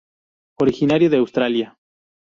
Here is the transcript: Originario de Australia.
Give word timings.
Originario 0.59 1.11
de 1.11 1.17
Australia. 1.17 1.77